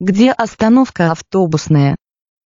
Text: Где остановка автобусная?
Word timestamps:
Где 0.00 0.32
остановка 0.32 1.12
автобусная? 1.12 1.96